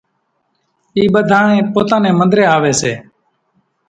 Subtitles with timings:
[0.95, 2.93] اِي ٻڌانئين پوتا نين منۮرين آوي سي